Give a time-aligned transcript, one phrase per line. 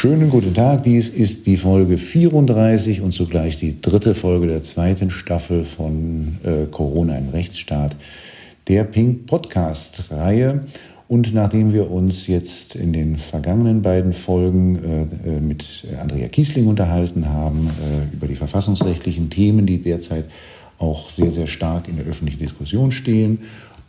[0.00, 5.10] Schönen guten Tag, dies ist die Folge 34 und zugleich die dritte Folge der zweiten
[5.10, 7.94] Staffel von äh, Corona im Rechtsstaat,
[8.66, 10.64] der Pink Podcast-Reihe.
[11.06, 16.66] Und nachdem wir uns jetzt in den vergangenen beiden Folgen äh, äh mit Andrea Kiesling
[16.66, 20.24] unterhalten haben äh, über die verfassungsrechtlichen Themen, die derzeit
[20.78, 23.40] auch sehr, sehr stark in der öffentlichen Diskussion stehen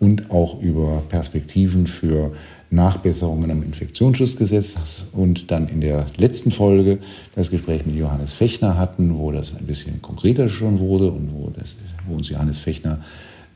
[0.01, 2.33] und auch über Perspektiven für
[2.71, 6.99] Nachbesserungen am Infektionsschutzgesetz und dann in der letzten Folge
[7.35, 11.49] das Gespräch mit Johannes Fechner hatten, wo das ein bisschen konkreter schon wurde und wo,
[11.49, 11.75] das,
[12.07, 12.99] wo uns Johannes Fechner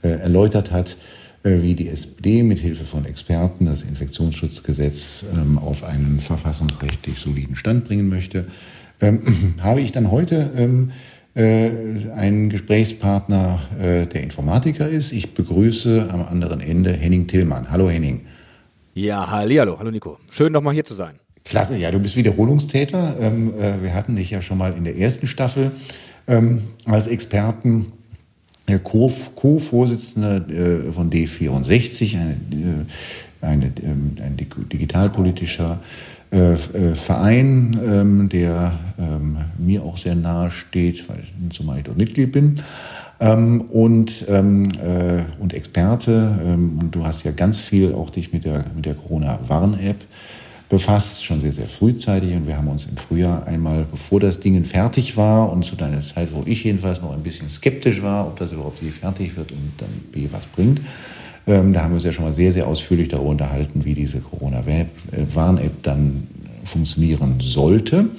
[0.03, 0.97] äh, erläutert hat,
[1.43, 7.55] äh, wie die SPD mit Hilfe von Experten das Infektionsschutzgesetz ähm, auf einen verfassungsrechtlich soliden
[7.55, 8.45] Stand bringen möchte,
[8.99, 9.21] ähm,
[9.61, 10.91] habe ich dann heute ähm,
[11.35, 11.69] äh,
[12.15, 15.13] einen Gesprächspartner, äh, der Informatiker ist.
[15.13, 17.71] Ich begrüße am anderen Ende Henning Tillmann.
[17.71, 18.21] Hallo Henning.
[18.97, 20.19] Ja, hallo, hallo Nico.
[20.31, 21.19] Schön nochmal hier zu sein.
[21.43, 23.17] Klasse, ja, du bist Wiederholungstäter.
[23.19, 25.73] Ähm, äh, wir hatten dich ja schon mal in der ersten Staffel
[26.29, 27.91] ähm, als Experten.
[28.85, 35.81] Co-Vorsitzender äh, von D64, eine, äh, eine, ähm, ein digitalpolitischer
[36.31, 41.97] äh, äh, Verein, ähm, der ähm, mir auch sehr nahe steht, weil, zumal ich dort
[41.97, 42.55] Mitglied bin
[43.19, 46.37] ähm, und, ähm, äh, und Experte.
[46.45, 50.05] Ähm, und du hast ja ganz viel auch dich mit der, mit der Corona-Warn-App
[50.69, 52.33] befasst, schon sehr, sehr frühzeitig.
[52.35, 56.01] Und wir haben uns im Frühjahr einmal, bevor das Ding fertig war und zu deiner
[56.01, 59.51] Zeit, wo ich jedenfalls noch ein bisschen skeptisch war, ob das überhaupt je fertig wird
[59.51, 60.81] und dann B was bringt,
[61.47, 64.19] ähm, da haben wir uns ja schon mal sehr, sehr ausführlich darüber unterhalten, wie diese
[64.19, 66.27] Corona-Warn-App dann
[66.63, 68.09] funktionieren sollte.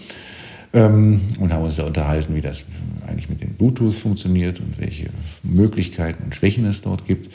[0.77, 2.63] Ähm, und haben uns da unterhalten, wie das
[3.07, 5.09] eigentlich mit dem Bluetooth funktioniert und welche
[5.43, 7.33] Möglichkeiten und Schwächen es dort gibt.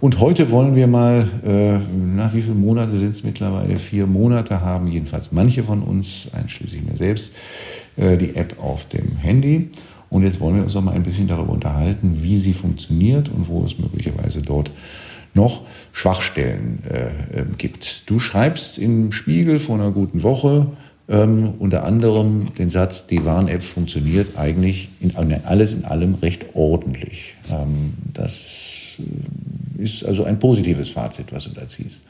[0.00, 1.78] Und heute wollen wir mal, äh,
[2.14, 3.76] nach wie viele Monate sind es mittlerweile?
[3.76, 7.32] Vier Monate haben jedenfalls manche von uns, einschließlich mir selbst,
[7.96, 9.70] äh, die App auf dem Handy.
[10.08, 13.48] Und jetzt wollen wir uns noch mal ein bisschen darüber unterhalten, wie sie funktioniert und
[13.48, 14.70] wo es möglicherweise dort
[15.32, 15.62] noch
[15.92, 18.08] Schwachstellen äh, äh gibt.
[18.08, 20.68] Du schreibst im Spiegel vor einer guten Woche,
[21.08, 27.34] ähm, unter anderem den Satz, die Warn-App funktioniert eigentlich in, alles in allem recht ordentlich.
[27.50, 28.42] Ähm, das
[28.98, 32.04] äh, ist also ein positives Fazit, was du da ziehst.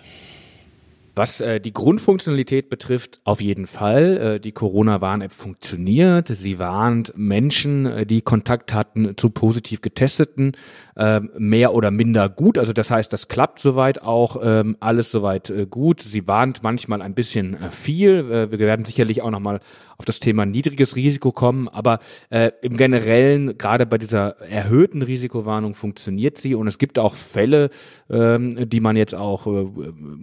[1.17, 4.17] Was äh, die Grundfunktionalität betrifft, auf jeden Fall.
[4.17, 6.29] Äh, die Corona-Warn-App funktioniert.
[6.29, 10.53] Sie warnt Menschen, äh, die Kontakt hatten zu positiv Getesteten,
[10.97, 12.59] äh, mehr oder minder gut.
[12.59, 16.01] Also das heißt, das klappt soweit auch ähm, alles soweit äh, gut.
[16.01, 18.31] Sie warnt manchmal ein bisschen äh, viel.
[18.31, 19.61] Äh, wir werden sicherlich auch nochmal
[19.97, 21.99] auf das Thema niedriges Risiko kommen, aber
[22.31, 27.71] äh, im Generellen, gerade bei dieser erhöhten Risikowarnung funktioniert sie und es gibt auch Fälle,
[28.11, 29.67] ähm, die man jetzt auch äh,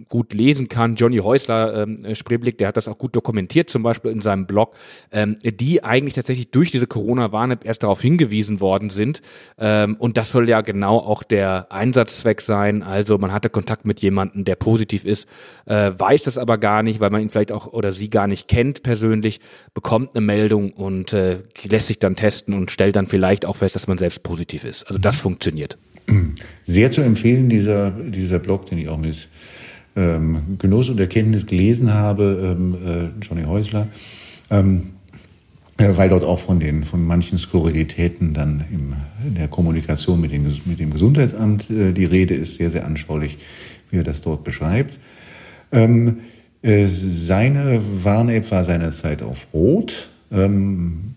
[0.08, 0.96] gut lesen kann.
[0.96, 4.74] Johnny Häusler, äh, Spreeblick, der hat das auch gut dokumentiert, zum Beispiel in seinem Blog,
[5.10, 9.22] ähm, die eigentlich tatsächlich durch diese Corona-Warn-App erst darauf hingewiesen worden sind
[9.58, 12.82] ähm, und das soll ja genau auch der Einsatzzweck sein.
[12.82, 15.28] Also man hatte Kontakt mit jemandem, der positiv ist,
[15.66, 18.48] äh, weiß das aber gar nicht, weil man ihn vielleicht auch oder sie gar nicht
[18.48, 19.40] kennt persönlich
[19.74, 23.74] bekommt eine Meldung und äh, lässt sich dann testen und stellt dann vielleicht auch fest,
[23.74, 24.84] dass man selbst positiv ist.
[24.84, 25.78] Also das funktioniert.
[26.64, 29.28] Sehr zu empfehlen, dieser, dieser Blog, den ich auch mit
[29.96, 33.88] ähm, Genuss und Erkenntnis gelesen habe, ähm, äh, Johnny Häusler,
[34.50, 34.94] ähm,
[35.78, 38.94] äh, weil dort auch von, den, von manchen Skurrilitäten dann im,
[39.26, 43.38] in der Kommunikation mit, den, mit dem Gesundheitsamt äh, die Rede ist, sehr, sehr anschaulich,
[43.90, 44.98] wie er das dort beschreibt.
[45.70, 46.12] Ähm, äh,
[46.62, 50.08] seine Warn-App war seinerzeit auf Rot.
[50.30, 51.14] Ähm,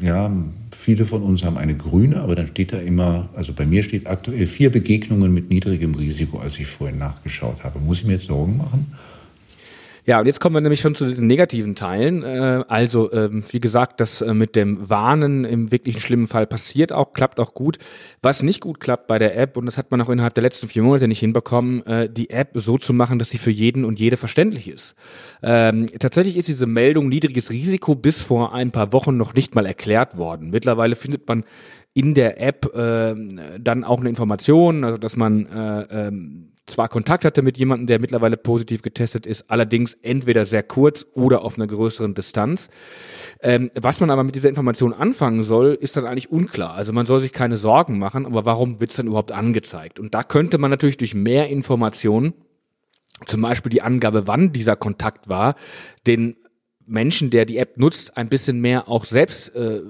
[0.00, 0.30] ja,
[0.76, 4.06] viele von uns haben eine grüne, aber dann steht da immer, also bei mir steht
[4.06, 7.78] aktuell vier Begegnungen mit niedrigem Risiko, als ich vorhin nachgeschaut habe.
[7.78, 8.92] Muss ich mir jetzt Sorgen machen?
[10.04, 12.24] Ja, und jetzt kommen wir nämlich schon zu den negativen Teilen.
[12.24, 16.92] Äh, also, ähm, wie gesagt, das äh, mit dem Warnen im wirklichen schlimmen Fall passiert
[16.92, 17.78] auch, klappt auch gut.
[18.20, 20.66] Was nicht gut klappt bei der App, und das hat man auch innerhalb der letzten
[20.66, 24.00] vier Monate nicht hinbekommen, äh, die App so zu machen, dass sie für jeden und
[24.00, 24.96] jede verständlich ist.
[25.40, 29.66] Ähm, tatsächlich ist diese Meldung niedriges Risiko bis vor ein paar Wochen noch nicht mal
[29.66, 30.50] erklärt worden.
[30.50, 31.44] Mittlerweile findet man
[31.94, 33.14] in der App äh,
[33.60, 38.00] dann auch eine Information, also dass man äh, ähm, zwar Kontakt hatte mit jemandem, der
[38.00, 42.70] mittlerweile positiv getestet ist, allerdings entweder sehr kurz oder auf einer größeren Distanz.
[43.40, 46.74] Ähm, was man aber mit dieser Information anfangen soll, ist dann eigentlich unklar.
[46.74, 49.98] Also man soll sich keine Sorgen machen, aber warum wird es dann überhaupt angezeigt?
[49.98, 52.34] Und da könnte man natürlich durch mehr Informationen,
[53.26, 55.54] zum Beispiel die Angabe, wann dieser Kontakt war,
[56.06, 56.36] den
[56.86, 59.80] Menschen, der die App nutzt, ein bisschen mehr auch selbst äh,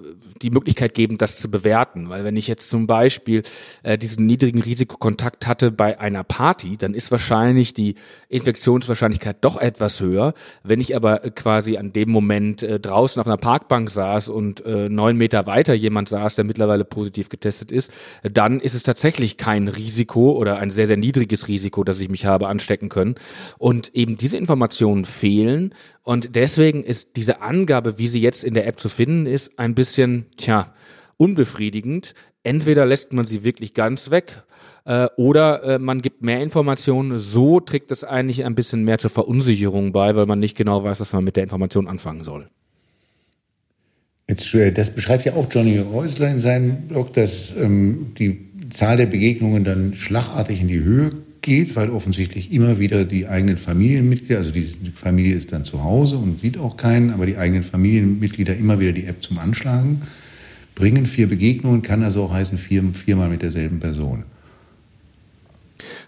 [0.40, 2.08] die Möglichkeit geben, das zu bewerten.
[2.08, 3.42] Weil wenn ich jetzt zum Beispiel
[3.82, 7.94] äh, diesen niedrigen Risikokontakt hatte bei einer Party, dann ist wahrscheinlich die
[8.28, 10.34] Infektionswahrscheinlichkeit doch etwas höher.
[10.62, 14.64] Wenn ich aber äh, quasi an dem Moment äh, draußen auf einer Parkbank saß und
[14.64, 17.90] äh, neun Meter weiter jemand saß, der mittlerweile positiv getestet ist,
[18.22, 22.26] dann ist es tatsächlich kein Risiko oder ein sehr, sehr niedriges Risiko, dass ich mich
[22.26, 23.14] habe anstecken können.
[23.58, 28.66] Und eben diese Informationen fehlen und deswegen ist diese Angabe, wie sie jetzt in der
[28.66, 30.74] App zu finden ist, ein bisschen, tja,
[31.16, 32.14] unbefriedigend.
[32.42, 34.42] Entweder lässt man sie wirklich ganz weg
[34.84, 37.20] äh, oder äh, man gibt mehr Informationen.
[37.20, 40.98] So trägt das eigentlich ein bisschen mehr zur Verunsicherung bei, weil man nicht genau weiß,
[41.00, 42.48] was man mit der Information anfangen soll.
[44.28, 48.96] Jetzt, äh, das beschreibt ja auch Johnny Häusler in seinem Blog, dass ähm, die Zahl
[48.96, 54.38] der Begegnungen dann schlagartig in die Höhe geht, weil offensichtlich immer wieder die eigenen Familienmitglieder,
[54.38, 58.56] also die, Familie ist dann zu Hause und sieht auch keinen, aber die eigenen Familienmitglieder
[58.56, 60.02] immer wieder die App zum Anschlagen
[60.74, 61.06] bringen.
[61.06, 64.24] Vier Begegnungen kann also auch heißen, vier, viermal mit derselben Person.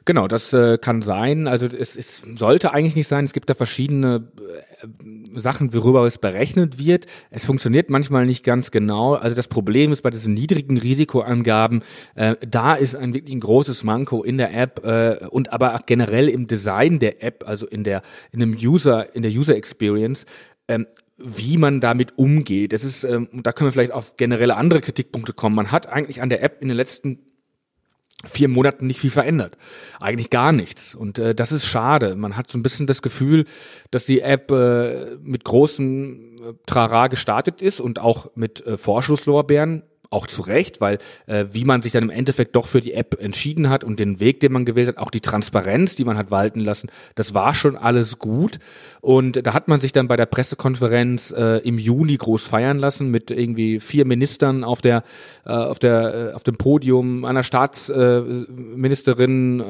[0.06, 1.49] Genau, das äh, kann sein.
[1.49, 3.25] Also es, es sollte eigentlich nicht sein.
[3.25, 7.06] Es gibt da verschiedene äh, Sachen, worüber es berechnet wird.
[7.31, 9.15] Es funktioniert manchmal nicht ganz genau.
[9.15, 11.83] Also das Problem ist bei diesen niedrigen Risikoangaben,
[12.17, 15.87] äh, da ist ein wirklich ein großes Manko in der App äh, und aber auch
[15.87, 20.27] generell im Design der App, also in der in dem User in der User Experience.
[20.69, 20.87] Ähm,
[21.17, 22.73] wie man damit umgeht.
[22.73, 25.55] Das ist, ähm, da können wir vielleicht auf generelle andere Kritikpunkte kommen.
[25.55, 27.21] Man hat eigentlich an der App in den letzten
[28.29, 29.56] vier Monaten nicht viel verändert.
[30.00, 30.94] Eigentlich gar nichts.
[30.94, 32.17] Und äh, das ist schade.
[32.17, 33.44] Man hat so ein bisschen das Gefühl,
[33.91, 39.82] dass die App äh, mit großem äh, Trara gestartet ist und auch mit äh, Vorschusslorbeeren
[40.14, 43.20] auch zu Recht, weil äh, wie man sich dann im Endeffekt doch für die App
[43.20, 46.31] entschieden hat und den Weg, den man gewählt hat, auch die Transparenz, die man hat
[46.31, 48.58] walten lassen, das war schon alles gut.
[49.00, 53.11] Und da hat man sich dann bei der Pressekonferenz äh, im Juni groß feiern lassen
[53.11, 55.02] mit irgendwie vier Ministern auf der
[55.44, 59.64] äh, auf der äh, auf dem Podium, einer Staatsministerin, äh,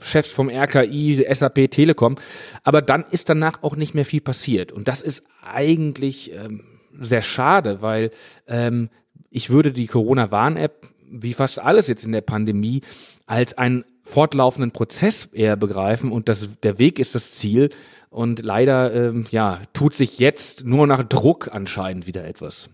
[0.00, 2.16] Chefs vom RKI, SAP, Telekom.
[2.62, 4.72] Aber dann ist danach auch nicht mehr viel passiert.
[4.72, 6.64] Und das ist eigentlich ähm,
[7.00, 8.10] sehr schade, weil
[8.46, 8.88] ähm,
[9.32, 12.82] ich würde die Corona-Warn-App, wie fast alles jetzt in der Pandemie,
[13.26, 17.70] als einen fortlaufenden Prozess eher begreifen und das, der Weg ist das Ziel.
[18.10, 22.68] Und leider, ähm, ja, tut sich jetzt nur nach Druck anscheinend wieder etwas.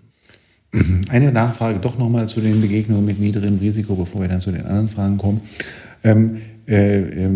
[1.11, 4.63] Eine Nachfrage doch nochmal zu den Begegnungen mit niedrigem Risiko, bevor wir dann zu den
[4.63, 5.41] anderen Fragen kommen.
[6.03, 7.31] Ähm, äh, äh,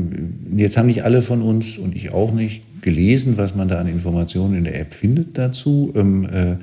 [0.57, 3.87] jetzt haben nicht alle von uns und ich auch nicht gelesen, was man da an
[3.87, 5.93] Informationen in der App findet dazu.
[5.95, 6.57] Ähm, äh,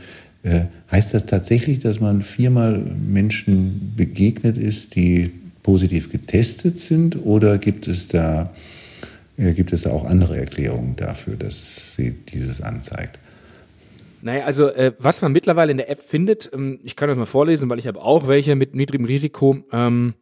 [0.43, 5.31] äh, heißt das tatsächlich, dass man viermal Menschen begegnet ist, die
[5.63, 7.25] positiv getestet sind?
[7.25, 8.53] Oder gibt es da,
[9.37, 13.19] äh, gibt es da auch andere Erklärungen dafür, dass sie dieses anzeigt?
[14.21, 17.25] Naja, also äh, was man mittlerweile in der App findet, ähm, ich kann das mal
[17.25, 19.63] vorlesen, weil ich habe auch welche mit niedrigem Risiko.
[19.71, 20.13] Ähm,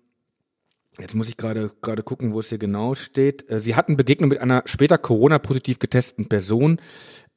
[1.00, 3.50] jetzt muss ich gerade gerade gucken, wo es hier genau steht.
[3.50, 6.80] Äh, sie hatten Begegnung mit einer später Corona-positiv getesteten Person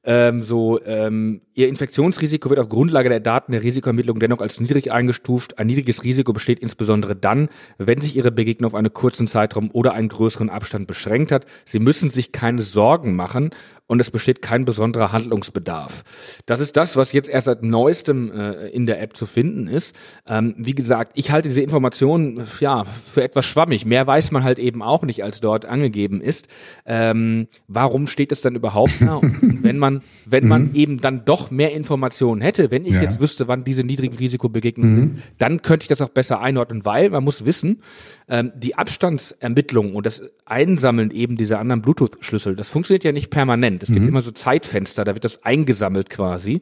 [0.02, 4.92] ähm, so, ähm, ihr Infektionsrisiko wird auf Grundlage der Daten der Risikoermittlung dennoch als niedrig
[4.92, 5.58] eingestuft.
[5.58, 9.92] Ein niedriges Risiko besteht insbesondere dann, wenn sich ihre Begegnung auf einen kurzen Zeitraum oder
[9.92, 11.44] einen größeren Abstand beschränkt hat.
[11.66, 13.50] Sie müssen sich keine Sorgen machen
[13.90, 16.04] und es besteht kein besonderer Handlungsbedarf.
[16.46, 19.96] Das ist das, was jetzt erst seit neuestem äh, in der App zu finden ist.
[20.28, 23.84] Ähm, wie gesagt, ich halte diese Informationen ja für etwas schwammig.
[23.86, 26.46] Mehr weiß man halt eben auch nicht, als dort angegeben ist.
[26.86, 29.20] Ähm, warum steht es dann überhaupt da?
[29.80, 30.74] Wenn man, wenn man mhm.
[30.74, 33.02] eben dann doch mehr Informationen hätte, wenn ich ja.
[33.02, 35.00] jetzt wüsste, wann diese niedrigen Risikobegegnungen mhm.
[35.00, 37.82] sind, dann könnte ich das auch besser einordnen, weil man muss wissen,
[38.28, 43.82] ähm, die Abstandsermittlung und das Einsammeln eben dieser anderen Bluetooth-Schlüssel, das funktioniert ja nicht permanent.
[43.82, 44.08] Es gibt mhm.
[44.08, 46.60] immer so Zeitfenster, da wird das eingesammelt quasi.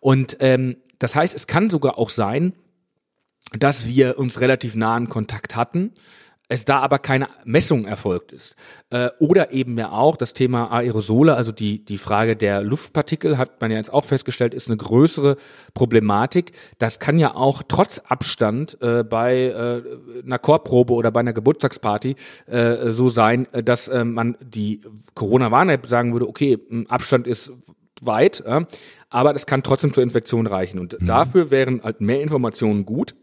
[0.00, 2.52] Und ähm, das heißt, es kann sogar auch sein,
[3.58, 5.92] dass wir uns relativ nahen Kontakt hatten
[6.48, 8.56] es da aber keine Messung erfolgt ist.
[8.90, 13.60] Äh, oder eben ja auch das Thema Aerosole, also die, die Frage der Luftpartikel, hat
[13.60, 15.36] man ja jetzt auch festgestellt, ist eine größere
[15.74, 16.52] Problematik.
[16.78, 22.16] Das kann ja auch trotz Abstand äh, bei äh, einer Chorprobe oder bei einer Geburtstagsparty
[22.46, 24.80] äh, so sein, dass äh, man die
[25.14, 27.52] Corona-Warn-App sagen würde, okay, Abstand ist
[28.00, 28.64] weit, äh,
[29.10, 30.78] aber das kann trotzdem zur Infektion reichen.
[30.78, 31.06] Und mhm.
[31.06, 33.14] dafür wären halt mehr Informationen gut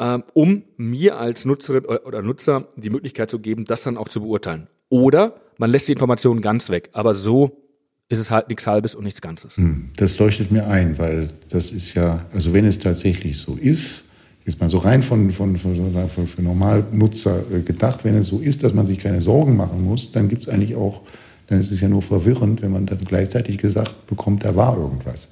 [0.00, 4.22] ähm, um mir als Nutzerin oder Nutzer die Möglichkeit zu geben, das dann auch zu
[4.22, 4.66] beurteilen.
[4.88, 6.88] Oder man lässt die Informationen ganz weg.
[6.92, 7.58] Aber so
[8.08, 9.56] ist es halt nichts Halbes und nichts Ganzes.
[9.56, 14.06] Hm, das leuchtet mir ein, weil das ist ja, also wenn es tatsächlich so ist,
[14.46, 18.40] ist man so rein von, von, von, von für Normalnutzer äh, gedacht, wenn es so
[18.40, 21.02] ist, dass man sich keine Sorgen machen muss, dann gibt es eigentlich auch
[21.50, 25.28] dann ist es ja nur verwirrend, wenn man dann gleichzeitig gesagt bekommt, da war irgendwas.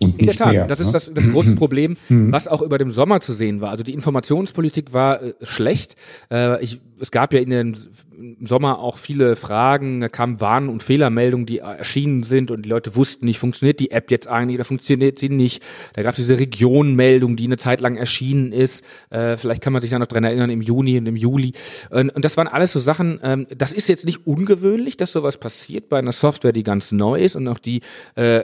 [0.00, 0.86] Und in der Tat, mehr, das ne?
[0.86, 2.30] ist das, das große Problem, mhm.
[2.32, 3.70] was auch über dem Sommer zu sehen war.
[3.70, 5.96] Also die Informationspolitik war äh, schlecht.
[6.30, 7.76] Äh, ich, es gab ja in den
[8.18, 12.68] im Sommer auch viele Fragen, da kamen Warn- und Fehlermeldungen, die erschienen sind und die
[12.68, 15.62] Leute wussten nicht, funktioniert die App jetzt eigentlich oder funktioniert sie nicht.
[15.94, 18.84] Da gab es diese Regionmeldung, die eine Zeit lang erschienen ist.
[19.10, 21.52] Äh, vielleicht kann man sich da noch dran erinnern, im Juni und im Juli.
[21.90, 25.38] Und, und das waren alles so Sachen, ähm, das ist jetzt nicht ungewöhnlich, dass sowas
[25.38, 27.82] passiert bei einer Software, die ganz neu ist und auch die
[28.16, 28.42] äh,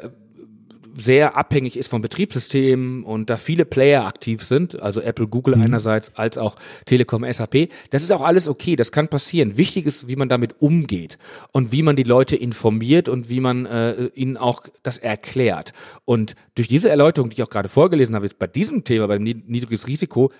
[0.97, 5.63] sehr abhängig ist vom Betriebssystem und da viele Player aktiv sind, also Apple, Google mhm.
[5.63, 7.69] einerseits, als auch Telekom, SAP.
[7.91, 9.57] Das ist auch alles okay, das kann passieren.
[9.57, 11.19] Wichtig ist, wie man damit umgeht
[11.53, 15.73] und wie man die Leute informiert und wie man äh, ihnen auch das erklärt.
[16.05, 19.23] Und durch diese Erläuterung, die ich auch gerade vorgelesen habe, jetzt bei diesem Thema, beim
[19.23, 20.31] niedriges Risiko,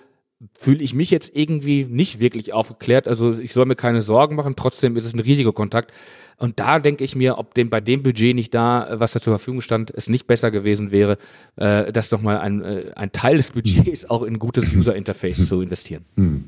[0.53, 3.07] fühle ich mich jetzt irgendwie nicht wirklich aufgeklärt.
[3.07, 5.91] Also ich soll mir keine Sorgen machen, trotzdem ist es ein Risikokontakt.
[6.37, 9.33] Und da denke ich mir, ob dem bei dem Budget nicht da, was da zur
[9.33, 11.17] Verfügung stand, es nicht besser gewesen wäre,
[11.55, 15.61] äh, das nochmal ein, äh, ein Teil des Budgets auch in gutes User Interface zu
[15.61, 16.03] investieren.
[16.17, 16.45] Hm.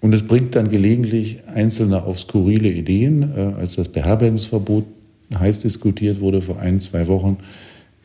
[0.00, 3.22] Und es bringt dann gelegentlich Einzelne auf skurrile Ideen.
[3.36, 4.84] Äh, als das Beherbergungsverbot
[5.38, 7.38] heiß diskutiert wurde vor ein, zwei Wochen,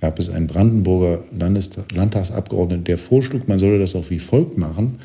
[0.02, 5.00] gab es einen Brandenburger Landtagsabgeordneten, der vorschlug, man solle das auch wie folgt machen.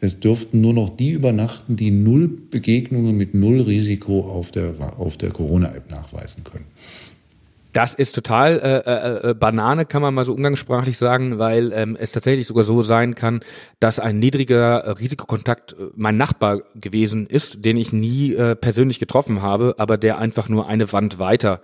[0.00, 5.18] Es dürften nur noch die übernachten, die null Begegnungen mit null Risiko auf der, auf
[5.18, 6.64] der Corona-App nachweisen können.
[7.72, 11.96] Das ist total äh, äh, äh, Banane, kann man mal so umgangssprachlich sagen, weil ähm,
[11.98, 13.42] es tatsächlich sogar so sein kann,
[13.78, 19.40] dass ein niedriger Risikokontakt äh, mein Nachbar gewesen ist, den ich nie äh, persönlich getroffen
[19.40, 21.60] habe, aber der einfach nur eine Wand weiter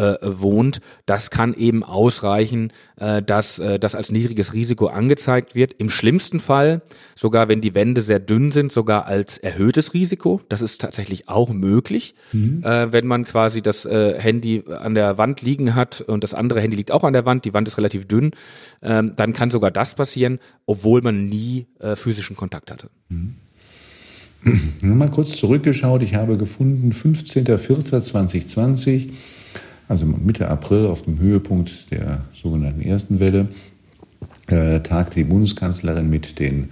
[0.00, 5.74] äh, wohnt, das kann eben ausreichen, äh, dass äh, das als niedriges Risiko angezeigt wird.
[5.74, 6.80] Im schlimmsten Fall,
[7.14, 10.40] sogar wenn die Wände sehr dünn sind, sogar als erhöhtes Risiko.
[10.48, 12.64] Das ist tatsächlich auch möglich, mhm.
[12.64, 16.60] äh, wenn man quasi das äh, Handy an der Wand liegen hat und das andere
[16.60, 18.30] Handy liegt auch an der Wand, die Wand ist relativ dünn,
[18.82, 22.88] ähm, dann kann sogar das passieren, obwohl man nie äh, physischen Kontakt hatte.
[23.08, 23.34] Mhm.
[24.80, 26.02] Mal kurz zurückgeschaut.
[26.02, 29.39] Ich habe gefunden, 15.04.2020
[29.90, 33.48] also Mitte April auf dem Höhepunkt der sogenannten ersten Welle,
[34.46, 36.68] äh, tagte die Bundeskanzlerin mit den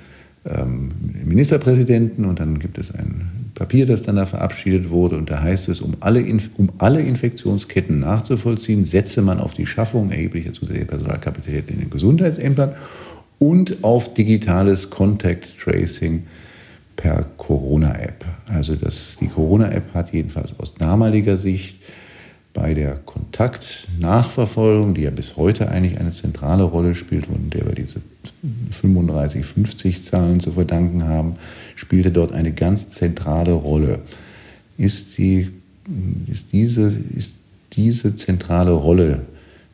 [0.46, 0.92] ähm,
[1.24, 5.68] Ministerpräsidenten und dann gibt es ein Papier, das dann da verabschiedet wurde und da heißt
[5.68, 6.24] es, um alle,
[6.58, 12.70] um alle Infektionsketten nachzuvollziehen, setze man auf die Schaffung erheblicher zusätzlicher Personalkapazitäten in den Gesundheitsämtern
[13.40, 16.22] und auf digitales Contact Tracing
[16.94, 18.24] per Corona-App.
[18.46, 21.78] Also das, die Corona-App hat jedenfalls aus damaliger Sicht
[22.54, 27.74] bei der Kontaktnachverfolgung, die ja bis heute eigentlich eine zentrale Rolle spielt und der wir
[27.74, 28.00] diese
[28.70, 31.36] 35, 50 Zahlen zu verdanken haben,
[31.74, 34.00] spielte dort eine ganz zentrale Rolle.
[34.76, 35.50] Ist, die,
[36.26, 37.36] ist, diese, ist
[37.74, 39.22] diese zentrale Rolle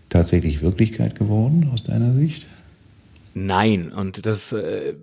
[0.09, 2.47] tatsächlich Wirklichkeit geworden aus deiner Sicht?
[3.37, 4.95] Nein, und das äh,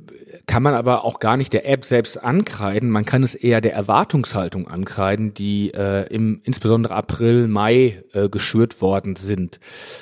[0.48, 2.90] kann man aber auch gar nicht der App selbst ankreiden.
[2.90, 8.82] Man kann es eher der Erwartungshaltung ankreiden, die äh, im insbesondere April, Mai äh, geschürt
[8.82, 9.60] worden sind.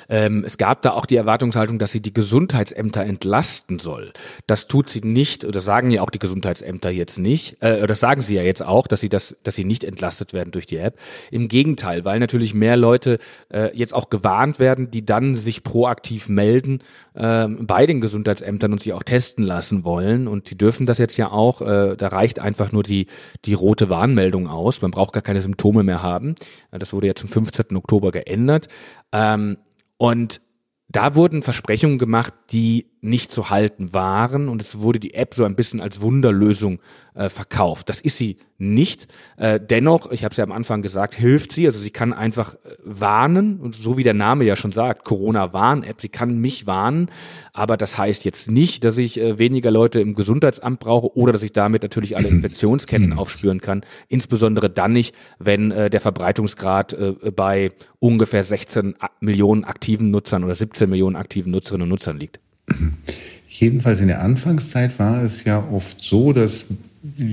[0.08, 4.12] Ähm, es gab da auch die Erwartungshaltung, dass sie die Gesundheitsämter entlasten soll.
[4.46, 7.60] Das tut sie nicht, oder sagen ja auch die Gesundheitsämter jetzt nicht.
[7.60, 10.52] Äh, das sagen sie ja jetzt auch, dass sie das, dass sie nicht entlastet werden
[10.52, 11.00] durch die App.
[11.32, 13.18] Im Gegenteil, weil natürlich mehr Leute
[13.52, 16.78] äh, jetzt auch gewarnt werden, die dann sich proaktiv melden
[17.14, 20.28] äh, bei den Gesundheitsämtern Gesundheitsämtern und sich auch testen lassen wollen.
[20.28, 21.62] Und die dürfen das jetzt ja auch.
[21.62, 23.06] Äh, da reicht einfach nur die,
[23.44, 24.82] die rote Warnmeldung aus.
[24.82, 26.34] Man braucht gar keine Symptome mehr haben.
[26.70, 27.76] Das wurde ja zum 15.
[27.76, 28.68] Oktober geändert.
[29.12, 29.58] Ähm,
[29.96, 30.40] und
[30.88, 35.44] da wurden Versprechungen gemacht, die nicht zu halten waren und es wurde die App so
[35.44, 36.80] ein bisschen als Wunderlösung
[37.14, 37.88] äh, verkauft.
[37.88, 39.08] Das ist sie nicht.
[39.36, 41.66] Äh, dennoch, ich habe es ja am Anfang gesagt, hilft sie.
[41.66, 46.00] Also sie kann einfach äh, warnen und so wie der Name ja schon sagt, Corona-Warn-App,
[46.00, 47.08] sie kann mich warnen,
[47.52, 51.42] aber das heißt jetzt nicht, dass ich äh, weniger Leute im Gesundheitsamt brauche oder dass
[51.42, 53.82] ich damit natürlich alle Infektionsketten aufspüren kann.
[54.08, 60.54] Insbesondere dann nicht, wenn äh, der Verbreitungsgrad äh, bei ungefähr 16 Millionen aktiven Nutzern oder
[60.54, 62.40] 17 Millionen aktiven Nutzerinnen und Nutzern liegt.
[63.48, 66.66] Jedenfalls in der Anfangszeit war es ja oft so, dass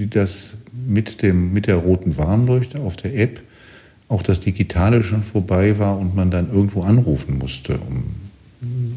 [0.10, 0.56] das
[0.88, 3.42] mit, dem, mit der roten Warnleuchte auf der App
[4.10, 8.04] auch das Digitale schon vorbei war und man dann irgendwo anrufen musste, um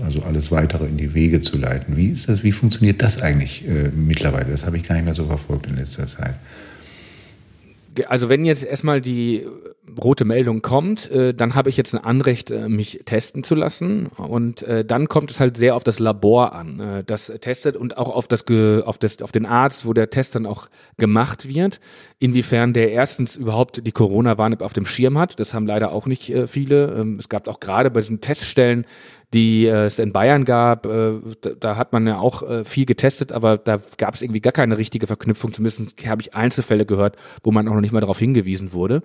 [0.05, 1.97] also alles weitere in die Wege zu leiten.
[1.97, 2.43] Wie ist das?
[2.43, 4.51] Wie funktioniert das eigentlich äh, mittlerweile?
[4.51, 6.35] Das habe ich gar nicht mehr so verfolgt in letzter Zeit.
[8.09, 9.45] Also wenn jetzt erstmal die
[10.03, 14.07] rote Meldung kommt, äh, dann habe ich jetzt ein Anrecht, äh, mich testen zu lassen.
[14.07, 17.99] Und äh, dann kommt es halt sehr auf das Labor an, äh, das testet und
[17.99, 18.45] auch auf das,
[18.85, 20.69] auf das, auf den Arzt, wo der Test dann auch
[20.99, 21.81] gemacht wird.
[22.19, 26.31] Inwiefern der erstens überhaupt die Corona-Warn-App auf dem Schirm hat, das haben leider auch nicht
[26.31, 26.95] äh, viele.
[26.95, 28.87] Ähm, es gab auch gerade bei diesen Teststellen
[29.33, 31.13] die äh, es in Bayern gab, äh,
[31.61, 34.77] da, hat man ja auch äh, viel getestet, aber da gab es irgendwie gar keine
[34.77, 35.53] richtige Verknüpfung.
[35.53, 39.03] Zumindest habe ich Einzelfälle gehört, wo man auch noch nicht mal darauf hingewiesen wurde.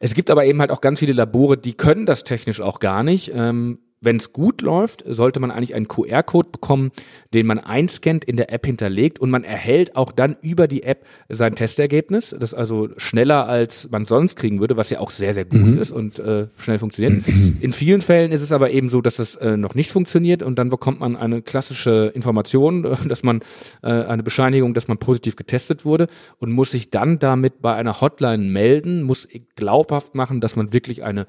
[0.00, 3.02] Es gibt aber eben halt auch ganz viele Labore, die können das technisch auch gar
[3.02, 3.32] nicht.
[3.34, 6.92] Ähm, wenn es gut läuft, sollte man eigentlich einen QR-Code bekommen,
[7.34, 11.04] den man einscannt, in der App hinterlegt und man erhält auch dann über die App
[11.28, 12.34] sein Testergebnis.
[12.38, 15.78] Das also schneller, als man sonst kriegen würde, was ja auch sehr, sehr gut mhm.
[15.78, 17.26] ist und äh, schnell funktioniert.
[17.60, 20.58] In vielen Fällen ist es aber eben so, dass es äh, noch nicht funktioniert und
[20.58, 23.40] dann bekommt man eine klassische Information, dass man
[23.82, 26.06] äh, eine Bescheinigung, dass man positiv getestet wurde
[26.38, 31.02] und muss sich dann damit bei einer Hotline melden, muss glaubhaft machen, dass man wirklich
[31.02, 31.26] eine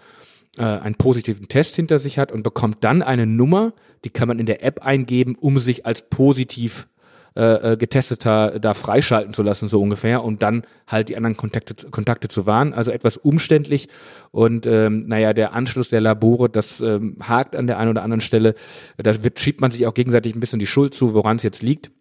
[0.57, 4.39] äh, einen positiven Test hinter sich hat und bekommt dann eine Nummer, die kann man
[4.39, 6.87] in der App eingeben, um sich als positiv
[7.35, 11.75] äh, äh getesteter da freischalten zu lassen, so ungefähr, und dann halt die anderen Kontakte,
[11.89, 12.73] Kontakte zu wahren.
[12.73, 13.87] Also etwas umständlich
[14.31, 18.21] und ähm, naja, der Anschluss der Labore, das ähm, hakt an der einen oder anderen
[18.21, 18.55] Stelle.
[18.97, 21.61] Da wird, schiebt man sich auch gegenseitig ein bisschen die Schuld zu, woran es jetzt
[21.61, 21.91] liegt.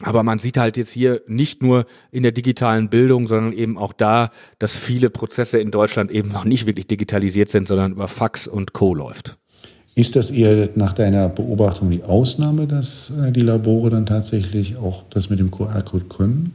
[0.00, 3.92] Aber man sieht halt jetzt hier nicht nur in der digitalen Bildung, sondern eben auch
[3.92, 8.46] da, dass viele Prozesse in Deutschland eben noch nicht wirklich digitalisiert sind, sondern über Fax
[8.46, 8.94] und Co.
[8.94, 9.38] läuft.
[9.94, 15.04] Ist das eher nach deiner Beobachtung die Ausnahme, dass äh, die Labore dann tatsächlich auch
[15.08, 16.52] das mit dem QR-Code können?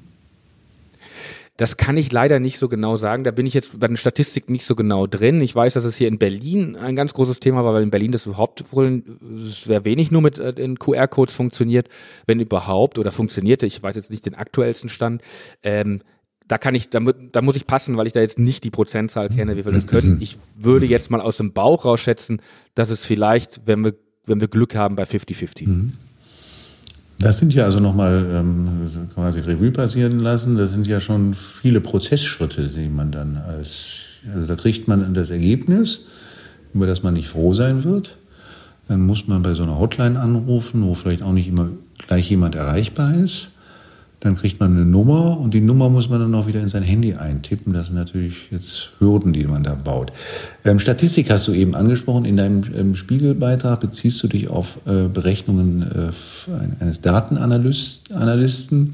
[1.61, 3.23] Das kann ich leider nicht so genau sagen.
[3.23, 5.39] Da bin ich jetzt bei den Statistiken nicht so genau drin.
[5.41, 8.11] Ich weiß, dass es hier in Berlin ein ganz großes Thema war, weil in Berlin
[8.11, 9.03] das überhaupt wohl
[9.43, 11.87] sehr wenig nur mit äh, den QR-Codes funktioniert,
[12.25, 13.67] wenn überhaupt, oder funktionierte.
[13.67, 15.21] Ich weiß jetzt nicht den aktuellsten Stand.
[15.61, 16.01] Ähm,
[16.47, 19.29] da kann ich, da, da muss ich passen, weil ich da jetzt nicht die Prozentzahl
[19.29, 20.17] kenne, wie wir das können.
[20.19, 22.41] Ich würde jetzt mal aus dem Bauch rausschätzen,
[22.73, 23.93] dass es vielleicht, wenn wir,
[24.25, 25.69] wenn wir Glück haben, bei 50-50.
[25.69, 25.93] Mhm.
[27.21, 30.57] Das sind ja also nochmal ähm, quasi Revue passieren lassen.
[30.57, 35.29] Das sind ja schon viele Prozessschritte, die man dann als, also da kriegt man das
[35.29, 36.01] Ergebnis,
[36.73, 38.17] über das man nicht froh sein wird.
[38.87, 41.67] Dann muss man bei so einer Hotline anrufen, wo vielleicht auch nicht immer
[42.07, 43.50] gleich jemand erreichbar ist.
[44.21, 46.83] Dann kriegt man eine Nummer und die Nummer muss man dann auch wieder in sein
[46.83, 47.73] Handy eintippen.
[47.73, 50.13] Das sind natürlich jetzt Hürden, die man da baut.
[50.63, 52.25] Ähm, Statistik hast du eben angesprochen.
[52.25, 58.93] In deinem ähm, Spiegelbeitrag beziehst du dich auf äh, Berechnungen äh, eines Datenanalysten,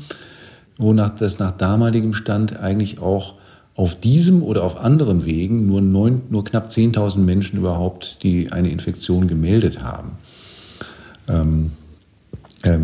[0.78, 3.36] wonach das nach damaligem Stand eigentlich auch
[3.75, 8.69] auf diesem oder auf anderen Wegen nur, neun, nur knapp 10.000 Menschen überhaupt, die eine
[8.69, 10.12] Infektion gemeldet haben.
[11.28, 11.71] Ähm,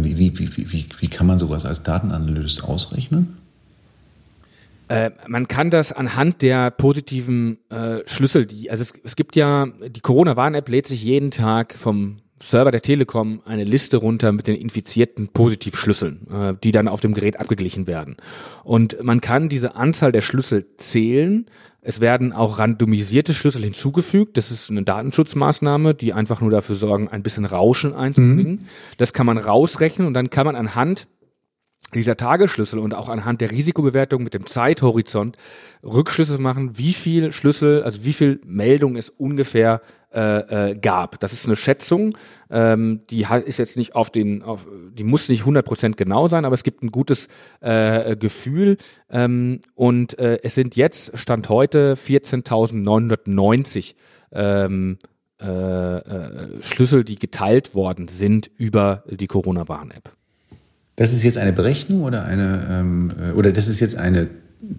[0.03, 3.37] wie, wie, wie, wie, wie kann man sowas als Datenanalyst ausrechnen?
[4.89, 9.67] Äh, man kann das anhand der positiven äh, Schlüssel, die, also es, es gibt ja,
[9.87, 14.55] die Corona-Warn-App lädt sich jeden Tag vom Server der Telekom eine Liste runter mit den
[14.55, 18.17] infizierten Positivschlüsseln, äh, die dann auf dem Gerät abgeglichen werden.
[18.63, 21.47] Und man kann diese Anzahl der Schlüssel zählen
[21.85, 24.37] es werden auch randomisierte Schlüssel hinzugefügt.
[24.37, 28.53] Das ist eine Datenschutzmaßnahme, die einfach nur dafür sorgen, ein bisschen Rauschen einzubringen.
[28.53, 28.67] Mhm.
[28.97, 31.07] Das kann man rausrechnen und dann kann man anhand
[31.93, 35.37] dieser Tagesschlüssel und auch anhand der Risikobewertung mit dem Zeithorizont
[35.83, 39.81] Rückschlüsse machen, wie viel Schlüssel, also wie viel Meldung es ungefähr
[40.13, 41.19] äh, äh, gab.
[41.19, 42.17] Das ist eine Schätzung,
[42.49, 46.53] ähm, die ist jetzt nicht auf den, auf, die muss nicht 100% genau sein, aber
[46.53, 47.27] es gibt ein gutes
[47.61, 48.77] äh, Gefühl
[49.09, 53.95] ähm, und äh, es sind jetzt, Stand heute, 14.990
[54.31, 54.97] ähm,
[55.41, 60.11] äh, äh, Schlüssel, die geteilt worden sind über die Corona-Warn-App.
[60.95, 64.29] Das ist jetzt eine Berechnung oder eine, ähm, äh, oder das ist jetzt eine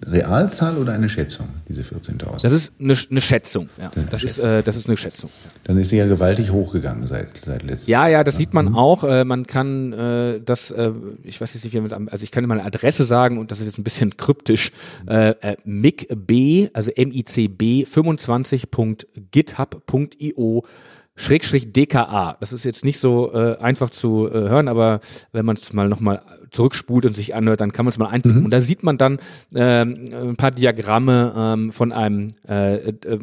[0.07, 2.43] Realzahl oder eine Schätzung, diese 14.000?
[2.43, 3.89] Das ist eine, eine Schätzung, ja.
[3.89, 4.45] Das, ist, das, Schätzung.
[4.45, 5.31] Ist, äh, das ist eine Schätzung.
[5.65, 8.09] Dann ist sie ja gewaltig hochgegangen seit, seit letztem Jahr.
[8.09, 8.77] Ja, ja, das sieht man mhm.
[8.77, 9.05] auch.
[9.05, 10.91] Äh, man kann äh, das, äh,
[11.23, 13.61] ich weiß jetzt nicht, wie man, also ich kann mal eine Adresse sagen und das
[13.61, 14.73] ist jetzt ein bisschen kryptisch.
[15.07, 20.65] Äh, äh, micb, also micb 25.github.io
[21.17, 22.37] Schrägstrich DKA.
[22.41, 25.01] Das ist jetzt nicht so äh, einfach zu äh, hören, aber
[25.33, 28.41] wenn man es mal nochmal zurückspult und sich anhört, dann kann man es mal eintippen.
[28.41, 28.45] Mhm.
[28.47, 29.19] Und da sieht man dann
[29.55, 33.19] ähm, ein paar Diagramme ähm, von einem äh, äh,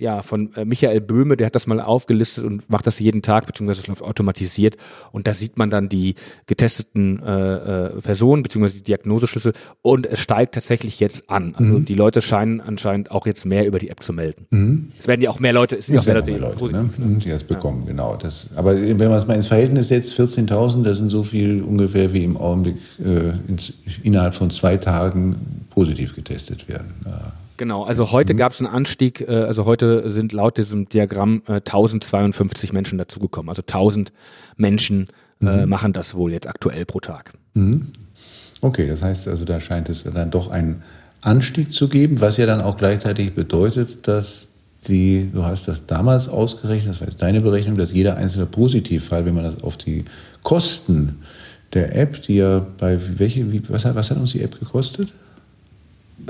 [0.00, 3.46] ja, von äh, Michael Böhme, der hat das mal aufgelistet und macht das jeden Tag,
[3.46, 4.76] beziehungsweise läuft automatisiert.
[5.12, 6.14] Und da sieht man dann die
[6.46, 11.54] getesteten äh, äh, Personen, beziehungsweise die Diagnoseschlüssel und es steigt tatsächlich jetzt an.
[11.56, 11.84] Also mhm.
[11.84, 14.46] die Leute scheinen anscheinend auch jetzt mehr über die App zu melden.
[14.50, 14.88] Mhm.
[14.98, 16.90] Es werden ja auch mehr Leute, es ja mehr Leute, mehr Leute ne?
[16.96, 17.90] Mhm, die das bekommen, ja.
[17.90, 18.16] genau.
[18.16, 22.12] Das, aber wenn man es mal ins Verhältnis setzt, 14.000, das sind so viel ungefähr
[22.14, 26.94] wie im Augenblick äh, ins, innerhalb von zwei Tagen positiv getestet werden.
[27.04, 27.32] Ja.
[27.60, 28.38] Genau, also heute mhm.
[28.38, 33.50] gab es einen Anstieg, äh, also heute sind laut diesem Diagramm äh, 1052 Menschen dazugekommen.
[33.50, 34.14] Also 1000
[34.56, 35.08] Menschen
[35.42, 35.68] äh, mhm.
[35.68, 37.34] machen das wohl jetzt aktuell pro Tag.
[37.52, 37.88] Mhm.
[38.62, 40.82] Okay, das heißt also, da scheint es dann doch einen
[41.20, 44.48] Anstieg zu geben, was ja dann auch gleichzeitig bedeutet, dass
[44.88, 49.26] die, du hast das damals ausgerechnet, das war jetzt deine Berechnung, dass jeder einzelne Positivfall,
[49.26, 50.06] wenn man das auf die
[50.42, 51.18] Kosten
[51.74, 55.12] der App, die ja bei welche, wie, was, hat, was hat uns die App gekostet?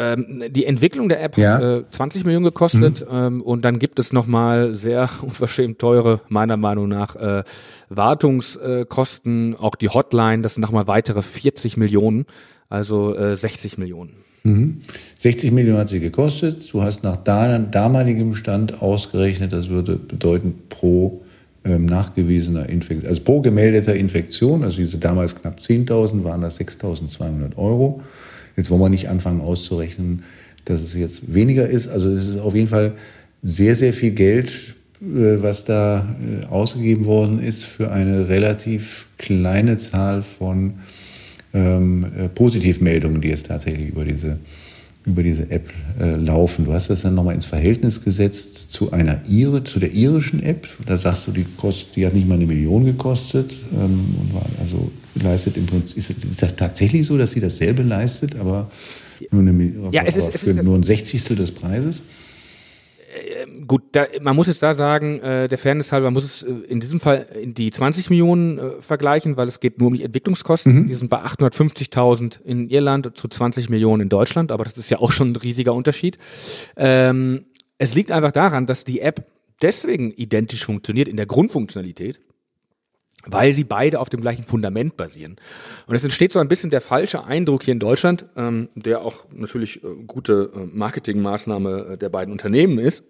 [0.01, 1.55] Ähm, die Entwicklung der App ja.
[1.55, 3.17] hat äh, 20 Millionen gekostet mhm.
[3.17, 7.45] ähm, und dann gibt es nochmal sehr unverschämt teure, meiner Meinung nach, äh,
[7.91, 12.25] Wartungskosten, auch die Hotline, das sind nochmal weitere 40 Millionen,
[12.71, 14.13] also äh, 60 Millionen.
[14.43, 14.81] Mhm.
[15.19, 16.73] 60 Millionen hat sie gekostet.
[16.73, 21.21] Du hast nach damaligem Stand ausgerechnet, das würde bedeuten pro
[21.63, 27.59] ähm, nachgewiesener Infektion, also pro gemeldeter Infektion, also diese damals knapp 10.000, waren das 6.200
[27.59, 28.01] Euro.
[28.61, 30.23] Jetzt wollen wir nicht anfangen auszurechnen,
[30.66, 31.88] dass es jetzt weniger ist.
[31.88, 32.92] Also es ist auf jeden Fall
[33.42, 39.79] sehr, sehr viel Geld, äh, was da äh, ausgegeben worden ist für eine relativ kleine
[39.79, 40.75] Zahl von
[41.55, 44.37] ähm, äh, Positivmeldungen, die jetzt tatsächlich über diese,
[45.07, 46.67] über diese App äh, laufen.
[46.67, 50.69] Du hast das dann nochmal ins Verhältnis gesetzt zu einer Ire, zu der irischen App.
[50.87, 54.47] Da sagst du, die, kost, die hat nicht mal eine Million gekostet ähm, und war
[54.61, 58.71] also leistet im Prinzip, ist, ist, das tatsächlich so, dass sie dasselbe leistet, aber
[59.31, 62.03] nur, eine, ja, es ist, für nur ein Sechzigstel des Preises?
[63.71, 66.51] Gut, da, man muss jetzt da sagen, äh, der Fairness halber, man muss es äh,
[66.51, 70.03] in diesem Fall in die 20 Millionen äh, vergleichen, weil es geht nur um die
[70.03, 70.75] Entwicklungskosten.
[70.75, 70.87] Mhm.
[70.89, 74.99] Die sind bei 850.000 in Irland zu 20 Millionen in Deutschland, aber das ist ja
[74.99, 76.19] auch schon ein riesiger Unterschied.
[76.77, 77.45] Ähm,
[77.79, 79.25] es liegt einfach daran, dass die App
[79.63, 82.19] deswegen identisch funktioniert in der Grundfunktionalität,
[83.25, 85.37] weil sie beide auf dem gleichen Fundament basieren.
[85.87, 89.27] Und es entsteht so ein bisschen der falsche Eindruck hier in Deutschland, ähm, der auch
[89.31, 93.05] natürlich äh, gute äh, Marketingmaßnahme äh, der beiden Unternehmen ist,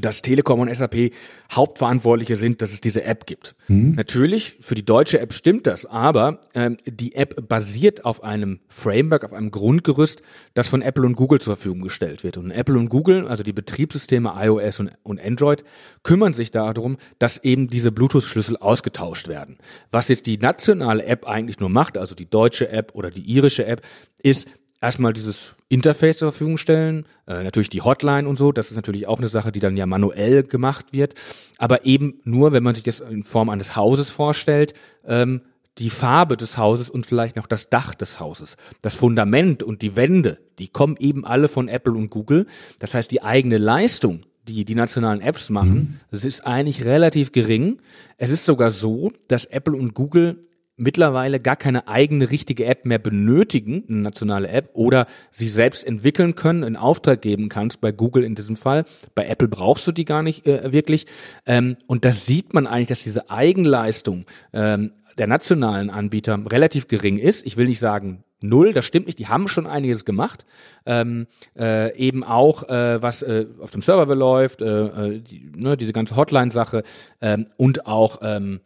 [0.00, 1.12] dass Telekom und SAP
[1.50, 3.54] Hauptverantwortliche sind, dass es diese App gibt.
[3.68, 3.94] Mhm.
[3.94, 9.24] Natürlich, für die deutsche App stimmt das, aber ähm, die App basiert auf einem Framework,
[9.24, 10.22] auf einem Grundgerüst,
[10.54, 12.36] das von Apple und Google zur Verfügung gestellt wird.
[12.36, 15.64] Und Apple und Google, also die Betriebssysteme iOS und, und Android,
[16.02, 19.56] kümmern sich darum, dass eben diese Bluetooth-Schlüssel ausgetauscht werden.
[19.90, 23.64] Was jetzt die nationale App eigentlich nur macht, also die deutsche App oder die irische
[23.66, 23.82] App,
[24.22, 24.48] ist,
[24.86, 29.08] erstmal dieses Interface zur Verfügung stellen, äh, natürlich die Hotline und so, das ist natürlich
[29.08, 31.14] auch eine Sache, die dann ja manuell gemacht wird,
[31.58, 35.40] aber eben nur, wenn man sich das in Form eines Hauses vorstellt, ähm,
[35.78, 38.56] die Farbe des Hauses und vielleicht noch das Dach des Hauses.
[38.80, 42.46] Das Fundament und die Wände, die kommen eben alle von Apple und Google.
[42.78, 46.00] Das heißt, die eigene Leistung, die die nationalen Apps machen, mhm.
[46.10, 47.78] das ist eigentlich relativ gering.
[48.16, 50.45] Es ist sogar so, dass Apple und Google
[50.76, 56.34] mittlerweile gar keine eigene richtige App mehr benötigen, eine nationale App, oder sie selbst entwickeln
[56.34, 58.84] können, in Auftrag geben kannst, bei Google in diesem Fall.
[59.14, 61.06] Bei Apple brauchst du die gar nicht äh, wirklich.
[61.46, 67.16] Ähm, und das sieht man eigentlich, dass diese Eigenleistung ähm, der nationalen Anbieter relativ gering
[67.16, 67.46] ist.
[67.46, 70.44] Ich will nicht sagen null, das stimmt nicht, die haben schon einiges gemacht.
[70.84, 71.26] Ähm,
[71.58, 75.92] äh, eben auch, äh, was äh, auf dem Server läuft, äh, äh, die, ne, diese
[75.92, 76.82] ganze Hotline-Sache
[77.20, 78.60] ähm, und auch ähm,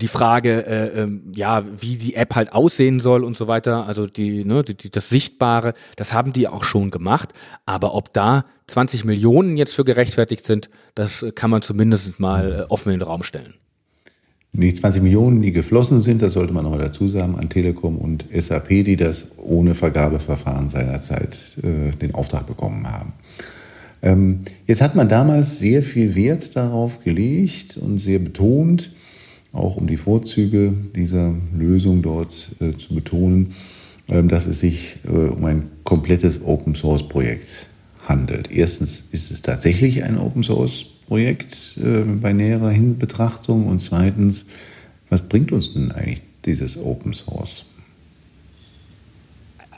[0.00, 4.06] die Frage, äh, ähm, ja, wie die App halt aussehen soll und so weiter, also
[4.06, 7.32] die, ne, die, die, das Sichtbare, das haben die auch schon gemacht.
[7.66, 12.72] Aber ob da 20 Millionen jetzt für gerechtfertigt sind, das kann man zumindest mal äh,
[12.72, 13.54] offen in den Raum stellen.
[14.56, 18.24] Die 20 Millionen, die geflossen sind, das sollte man nochmal dazu sagen, an Telekom und
[18.32, 23.12] SAP, die das ohne Vergabeverfahren seinerzeit äh, den Auftrag bekommen haben.
[24.00, 28.92] Ähm, jetzt hat man damals sehr viel Wert darauf gelegt und sehr betont,
[29.54, 33.54] auch um die Vorzüge dieser Lösung dort äh, zu betonen,
[34.08, 37.66] äh, dass es sich äh, um ein komplettes Open Source Projekt
[38.06, 38.50] handelt.
[38.50, 44.46] Erstens ist es tatsächlich ein Open Source Projekt äh, bei näherer Hinbetrachtung und zweitens,
[45.08, 47.64] was bringt uns denn eigentlich dieses Open Source?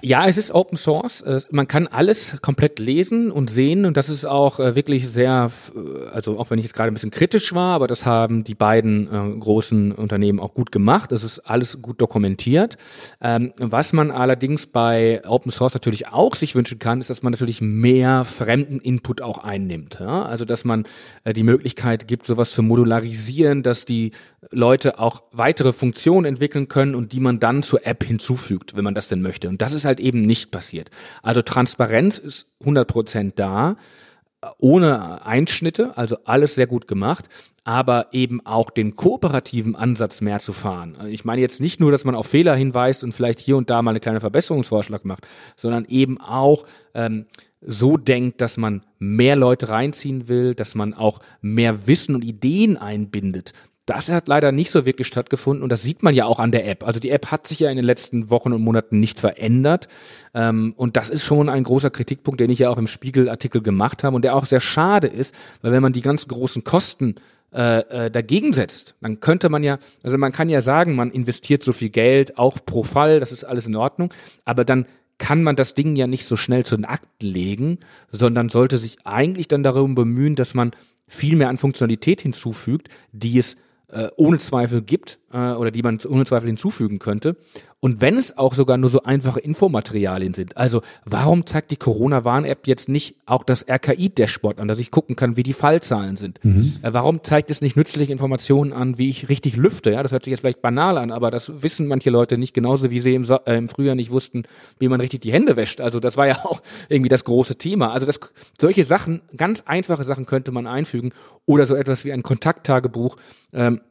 [0.09, 1.25] Ja, es ist Open Source.
[1.51, 6.11] Man kann alles komplett lesen und sehen und das ist auch äh, wirklich sehr, äh,
[6.14, 9.09] also auch wenn ich jetzt gerade ein bisschen kritisch war, aber das haben die beiden
[9.12, 11.11] äh, großen Unternehmen auch gut gemacht.
[11.11, 12.77] Es ist alles gut dokumentiert.
[13.21, 17.33] Ähm, was man allerdings bei Open Source natürlich auch sich wünschen kann, ist, dass man
[17.33, 20.01] natürlich mehr fremden Input auch einnimmt.
[20.01, 20.85] Also dass man
[21.27, 24.12] die Möglichkeit gibt, sowas zu modularisieren, dass die
[24.51, 28.95] Leute auch weitere Funktionen entwickeln können und die man dann zur App hinzufügt, wenn man
[28.95, 29.49] das denn möchte.
[29.49, 30.90] Und das ist halt eben nicht passiert.
[31.22, 33.76] Also Transparenz ist 100% da.
[34.59, 37.28] ohne Einschnitte, also alles sehr gut gemacht,
[37.64, 40.96] aber eben auch den kooperativen Ansatz mehr zu fahren.
[41.09, 43.82] Ich meine jetzt nicht nur, dass man auf Fehler hinweist und vielleicht hier und da
[43.82, 47.26] mal eine kleine Verbesserungsvorschlag macht, sondern eben auch ähm,
[47.61, 52.76] so denkt, dass man mehr Leute reinziehen will, dass man auch mehr Wissen und Ideen
[52.76, 53.52] einbindet.
[53.87, 56.68] Das hat leider nicht so wirklich stattgefunden und das sieht man ja auch an der
[56.68, 56.85] App.
[56.85, 59.87] Also die App hat sich ja in den letzten Wochen und Monaten nicht verändert
[60.35, 64.03] ähm, und das ist schon ein großer Kritikpunkt, den ich ja auch im Spiegelartikel gemacht
[64.03, 67.14] habe und der auch sehr schade ist, weil wenn man die ganz großen Kosten
[67.55, 71.62] äh, äh, dagegen setzt, dann könnte man ja, also man kann ja sagen, man investiert
[71.62, 74.12] so viel Geld, auch pro Fall, das ist alles in Ordnung,
[74.44, 74.87] aber dann
[75.18, 77.79] kann man das Ding ja nicht so schnell zu den Akten legen,
[78.11, 80.72] sondern sollte sich eigentlich dann darum bemühen, dass man
[81.07, 83.57] viel mehr an Funktionalität hinzufügt, die es
[83.88, 87.37] äh, ohne Zweifel gibt äh, oder die man ohne Zweifel hinzufügen könnte.
[87.80, 92.66] Und wenn es auch sogar nur so einfache Infomaterialien sind, also warum zeigt die Corona-Warn-App
[92.66, 96.42] jetzt nicht auch das RKI-Dashboard an, dass ich gucken kann, wie die Fallzahlen sind?
[96.42, 96.76] Mhm.
[96.80, 99.92] Äh, warum zeigt es nicht nützliche Informationen an, wie ich richtig lüfte?
[99.92, 102.90] Ja, das hört sich jetzt vielleicht banal an, aber das wissen manche Leute nicht, genauso
[102.90, 104.44] wie sie im, so äh, im Frühjahr nicht wussten,
[104.78, 105.82] wie man richtig die Hände wäscht.
[105.82, 107.92] Also das war ja auch irgendwie das große Thema.
[107.92, 108.18] Also das,
[108.58, 111.10] solche Sachen, ganz einfache Sachen könnte man einfügen
[111.44, 113.16] oder so etwas wie ein Kontakttagebuch.
[113.52, 113.82] Ähm,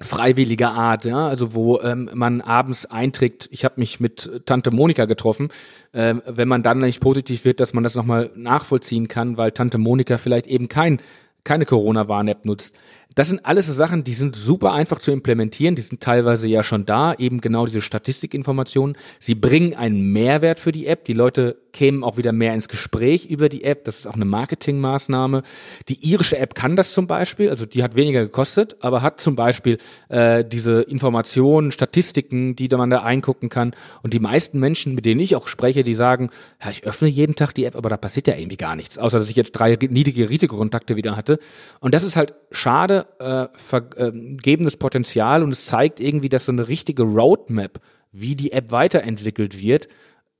[0.00, 5.04] freiwilliger Art, ja, also wo ähm, man abends einträgt, ich habe mich mit Tante Monika
[5.04, 5.48] getroffen,
[5.92, 9.78] ähm, wenn man dann nicht positiv wird, dass man das nochmal nachvollziehen kann, weil Tante
[9.78, 11.00] Monika vielleicht eben kein
[11.44, 12.74] keine Corona-Warn-App nutzt.
[13.14, 16.62] Das sind alles so Sachen, die sind super einfach zu implementieren, die sind teilweise ja
[16.62, 18.96] schon da, eben genau diese Statistikinformationen.
[19.20, 21.04] Sie bringen einen Mehrwert für die App.
[21.04, 23.84] Die Leute kämen auch wieder mehr ins Gespräch über die App.
[23.84, 25.42] Das ist auch eine Marketingmaßnahme.
[25.88, 29.36] Die irische App kann das zum Beispiel, also die hat weniger gekostet, aber hat zum
[29.36, 29.76] Beispiel
[30.08, 33.74] äh, diese Informationen, Statistiken, die man da eingucken kann.
[34.02, 36.30] Und die meisten Menschen, mit denen ich auch spreche, die sagen,
[36.64, 39.18] ja, ich öffne jeden Tag die App, aber da passiert ja irgendwie gar nichts, außer
[39.18, 41.38] dass ich jetzt drei niedrige Risikokontakte wieder hatte.
[41.80, 46.68] Und das ist halt schade, äh, vergebenes Potenzial und es zeigt irgendwie, dass so eine
[46.68, 47.80] richtige Roadmap,
[48.12, 49.88] wie die App weiterentwickelt wird,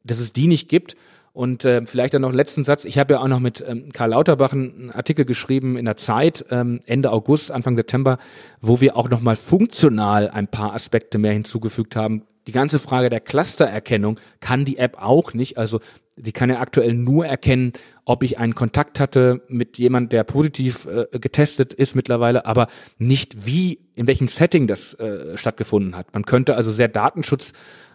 [0.04, 0.96] dass es die nicht gibt.
[1.34, 2.84] Und äh, vielleicht dann noch einen letzten Satz.
[2.84, 6.44] Ich habe ja auch noch mit ähm, Karl Lauterbach einen Artikel geschrieben in der Zeit,
[6.50, 8.18] ähm, Ende August, Anfang September,
[8.60, 12.22] wo wir auch nochmal funktional ein paar Aspekte mehr hinzugefügt haben.
[12.46, 15.58] Die ganze Frage der Clustererkennung kann die App auch nicht.
[15.58, 15.80] Also
[16.14, 17.72] sie kann ja aktuell nur erkennen,
[18.04, 22.68] ob ich einen Kontakt hatte mit jemand, der positiv äh, getestet ist mittlerweile, aber
[22.98, 26.14] nicht wie, in welchem Setting das äh, stattgefunden hat.
[26.14, 26.86] Man könnte also sehr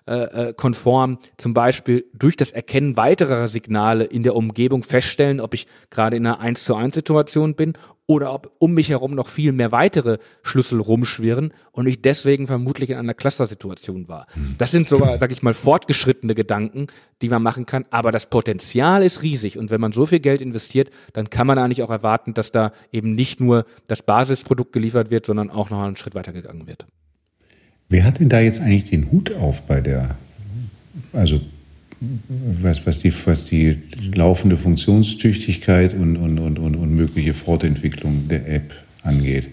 [0.10, 6.18] datenschutzkonform zum Beispiel durch das Erkennen weiterer Signale in der Umgebung feststellen, ob ich gerade
[6.18, 7.74] in einer 1 zu 1 Situation bin
[8.08, 12.90] oder ob um mich herum noch viel mehr weitere Schlüssel rumschwirren und ich deswegen vermutlich
[12.90, 14.26] in einer Cluster-Situation war.
[14.34, 14.56] Hm.
[14.58, 16.88] Das sind sogar, sag ich mal, fortgeschrittene Gedanken,
[17.22, 20.42] die man machen kann, aber das Potenzial ist riesig und wenn man so viel Geld
[20.42, 25.12] investiert, dann kann man eigentlich auch erwarten, dass da eben nicht nur das Basisprodukt geliefert
[25.12, 26.88] wird, sondern auch noch einen Schritt weiter gegangen wird.
[27.90, 30.16] Wer hat denn da jetzt eigentlich den Hut auf bei der,
[31.12, 31.42] also
[32.62, 33.82] was, was, die, was die
[34.14, 39.50] laufende Funktionstüchtigkeit und, und, und, und, mögliche Fortentwicklung der App angeht?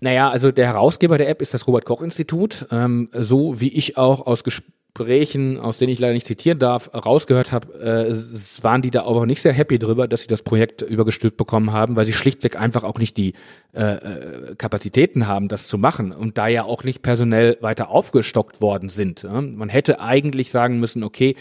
[0.00, 2.66] Naja, also der Herausgeber der App ist das Robert Koch Institut.
[2.70, 6.90] Ähm, so wie ich auch aus Gesprächen Gesprächen, aus denen ich leider nicht zitieren darf,
[6.94, 10.82] rausgehört habe, äh, waren die da auch nicht sehr happy drüber, dass sie das Projekt
[10.82, 13.34] übergestülpt bekommen haben, weil sie schlichtweg einfach auch nicht die
[13.74, 18.62] äh, äh, Kapazitäten haben, das zu machen und da ja auch nicht personell weiter aufgestockt
[18.62, 19.22] worden sind.
[19.22, 19.40] Ja?
[19.40, 21.34] Man hätte eigentlich sagen müssen, okay,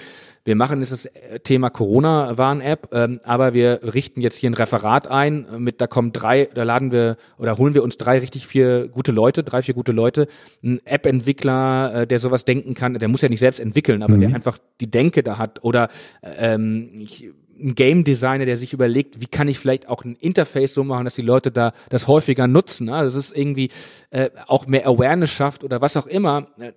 [0.45, 1.09] wir machen jetzt das
[1.43, 6.47] Thema Corona-Warn-App, ähm, aber wir richten jetzt hier ein Referat ein, mit da kommen drei,
[6.53, 9.91] da laden wir oder holen wir uns drei richtig vier gute Leute, drei, vier gute
[9.91, 10.27] Leute,
[10.63, 14.21] ein App-Entwickler, äh, der sowas denken kann, der muss ja nicht selbst entwickeln, aber mhm.
[14.21, 15.89] der einfach die Denke da hat oder
[16.23, 17.29] ähm, ich,
[17.59, 21.05] ein Game Designer, der sich überlegt, wie kann ich vielleicht auch ein Interface so machen,
[21.05, 22.87] dass die Leute da das häufiger nutzen.
[22.87, 22.91] Ne?
[22.91, 23.69] Das ist irgendwie
[24.09, 26.47] äh, auch mehr Awareness schafft oder was auch immer.
[26.59, 26.73] Äh,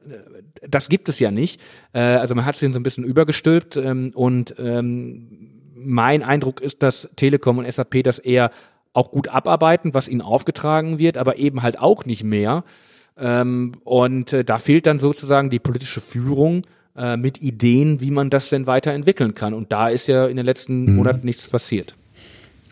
[0.69, 1.61] das gibt es ja nicht.
[1.93, 6.83] Äh, also man hat es so ein bisschen übergestülpt ähm, und ähm, mein Eindruck ist,
[6.83, 8.51] dass Telekom und SAP das eher
[8.93, 12.65] auch gut abarbeiten, was ihnen aufgetragen wird, aber eben halt auch nicht mehr.
[13.19, 16.63] Ähm, und äh, da fehlt dann sozusagen die politische Führung
[16.97, 19.55] äh, mit Ideen, wie man das denn weiterentwickeln kann.
[19.55, 20.97] Und da ist ja in den letzten mhm.
[20.97, 21.95] Monaten nichts passiert.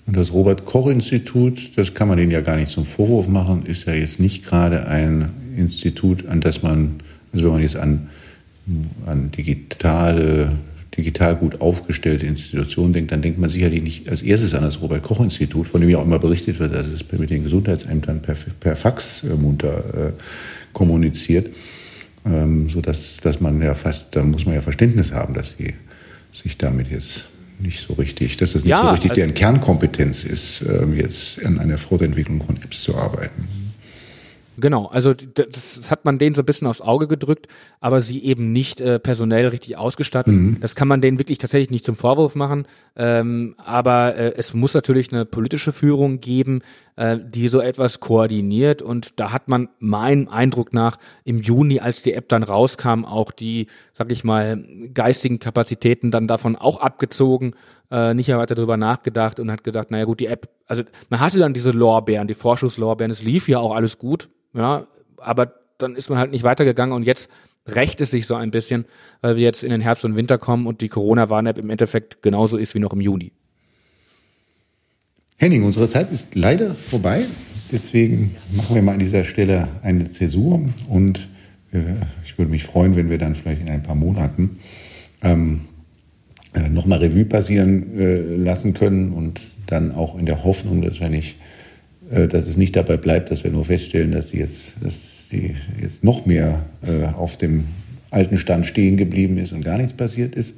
[0.06, 3.94] Und das Robert-Koch-Institut, das kann man denen ja gar nicht zum Vorwurf machen, ist ja
[3.94, 7.00] jetzt nicht gerade ein Institut, an das man,
[7.32, 8.08] also wenn man jetzt an,
[9.04, 10.52] an digitale,
[10.96, 15.68] digital gut aufgestellte Institutionen denkt, dann denkt man sicherlich nicht als erstes an das Robert-Koch-Institut,
[15.68, 19.24] von dem ja auch immer berichtet wird, dass es mit den Gesundheitsämtern per, per Fax
[19.24, 20.12] äh, munter äh,
[20.72, 21.48] kommuniziert
[22.26, 25.74] ähm, so dass, dass man ja fast, da muss man ja Verständnis haben, dass sie
[26.32, 27.28] sich damit jetzt
[27.58, 31.58] nicht so richtig, dass das nicht ja, so richtig deren Kernkompetenz ist, ähm, jetzt an
[31.58, 33.48] einer Fortentwicklung von Apps zu arbeiten.
[34.58, 37.46] Genau, also das hat man denen so ein bisschen aufs Auge gedrückt,
[37.80, 40.34] aber sie eben nicht äh, personell richtig ausgestattet.
[40.34, 40.58] Mhm.
[40.60, 42.66] Das kann man denen wirklich tatsächlich nicht zum Vorwurf machen.
[42.96, 46.62] Ähm, aber äh, es muss natürlich eine politische Führung geben,
[46.96, 48.82] äh, die so etwas koordiniert.
[48.82, 53.30] Und da hat man meinem Eindruck nach im Juni, als die App dann rauskam, auch
[53.30, 57.54] die, sag ich mal, geistigen Kapazitäten dann davon auch abgezogen
[57.90, 61.20] äh, nicht mehr weiter darüber nachgedacht und hat gedacht, naja gut, die App, also man
[61.20, 64.86] hatte dann diese Lorbeeren, die Vorschusslorbeeren, es lief ja auch alles gut, ja,
[65.18, 67.30] aber dann ist man halt nicht weitergegangen und jetzt
[67.66, 68.86] rächt es sich so ein bisschen,
[69.20, 72.56] weil wir jetzt in den Herbst und Winter kommen und die Corona-Warn-App im Endeffekt genauso
[72.56, 73.32] ist wie noch im Juni.
[75.38, 77.22] Henning, unsere Zeit ist leider vorbei.
[77.70, 81.28] Deswegen machen wir mal an dieser Stelle eine Zäsur und
[81.72, 81.78] äh,
[82.24, 84.58] ich würde mich freuen, wenn wir dann vielleicht in ein paar Monaten
[85.22, 85.62] ähm,
[86.54, 91.08] äh, nochmal Revue passieren äh, lassen können und dann auch in der Hoffnung, dass wir
[91.08, 91.36] nicht
[92.10, 95.56] äh, dass es nicht dabei bleibt, dass wir nur feststellen, dass sie jetzt, dass sie
[95.80, 97.64] jetzt noch mehr äh, auf dem
[98.10, 100.56] alten Stand stehen geblieben ist und gar nichts passiert ist.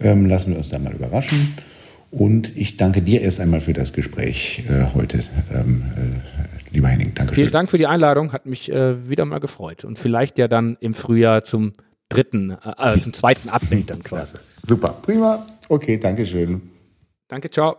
[0.00, 1.48] Ähm, lassen wir uns da mal überraschen.
[2.10, 5.20] Und ich danke dir erst einmal für das Gespräch äh, heute,
[5.52, 7.12] ähm, äh, lieber Henning.
[7.14, 9.84] Danke Vielen Dank für die Einladung, hat mich äh, wieder mal gefreut.
[9.84, 11.72] Und vielleicht ja dann im Frühjahr zum
[12.08, 14.36] dritten, äh, zum zweiten Update dann quasi.
[14.64, 15.46] Super, prima.
[15.68, 16.62] Okay, danke schön.
[17.28, 17.76] Danke, ciao.